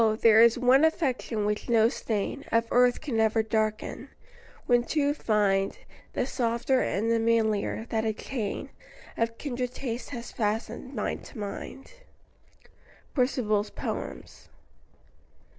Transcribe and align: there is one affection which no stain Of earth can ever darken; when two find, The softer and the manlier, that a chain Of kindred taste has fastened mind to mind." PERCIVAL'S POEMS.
there 0.21 0.41
is 0.41 0.57
one 0.57 0.83
affection 0.83 1.45
which 1.45 1.69
no 1.69 1.87
stain 1.87 2.43
Of 2.51 2.65
earth 2.71 3.01
can 3.01 3.19
ever 3.19 3.43
darken; 3.43 4.09
when 4.65 4.83
two 4.83 5.13
find, 5.13 5.77
The 6.13 6.25
softer 6.25 6.81
and 6.81 7.11
the 7.11 7.19
manlier, 7.19 7.85
that 7.91 8.03
a 8.03 8.11
chain 8.11 8.71
Of 9.15 9.37
kindred 9.37 9.75
taste 9.75 10.09
has 10.09 10.31
fastened 10.31 10.95
mind 10.95 11.23
to 11.25 11.37
mind." 11.37 11.91
PERCIVAL'S 13.13 13.69
POEMS. 13.69 14.49